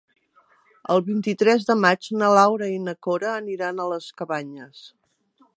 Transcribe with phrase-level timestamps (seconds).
[0.93, 4.87] El vint-i-tres de maig na Laura i na Cora aniran a les Cabanyes.